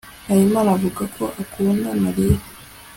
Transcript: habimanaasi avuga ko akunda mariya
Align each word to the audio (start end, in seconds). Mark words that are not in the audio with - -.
habimanaasi 0.27 0.73
avuga 0.77 1.03
ko 1.15 1.23
akunda 1.41 1.87
mariya 2.03 2.37